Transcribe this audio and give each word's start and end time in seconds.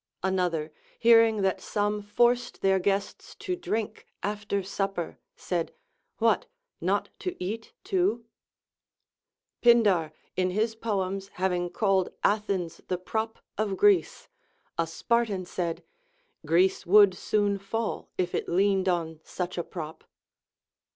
Another, 0.23 0.73
hearing 0.97 1.43
that 1.43 1.61
some 1.61 2.01
forced 2.01 2.63
their 2.63 2.79
guests 2.79 3.35
to 3.35 3.55
drink 3.55 4.07
after 4.23 4.63
supper, 4.63 5.19
said, 5.35 5.75
What! 6.17 6.47
not 6.81 7.09
to 7.19 7.35
eat 7.37 7.73
too? 7.83 8.25
Pindar 9.61 10.11
in 10.35 10.49
his 10.49 10.73
poems 10.73 11.27
having 11.33 11.69
called 11.69 12.09
Athens 12.23 12.81
the 12.87 12.97
prop 12.97 13.37
of 13.59 13.77
Greece, 13.77 14.27
a 14.75 14.87
Spartan 14.87 15.45
said, 15.45 15.83
Greece 16.47 16.83
would 16.87 17.13
soon 17.13 17.59
fall 17.59 18.09
if 18.17 18.33
it 18.33 18.49
leaned 18.49 18.89
on 18.89 19.19
such 19.23 19.55
a 19.55 19.63
prop. 19.63 20.03